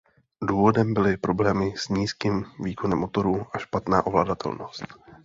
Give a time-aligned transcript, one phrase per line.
[0.41, 4.83] Důvodem byly problémy s nízkým výkonem motoru a špatná ovladatelnost.